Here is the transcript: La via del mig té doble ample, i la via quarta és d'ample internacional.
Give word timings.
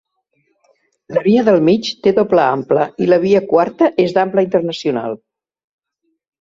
La 1.17 1.21
via 1.27 1.43
del 1.49 1.61
mig 1.67 1.91
té 2.07 2.15
doble 2.21 2.45
ample, 2.47 2.87
i 3.05 3.11
la 3.13 3.21
via 3.27 3.43
quarta 3.53 3.93
és 4.09 4.19
d'ample 4.19 4.49
internacional. 4.51 5.23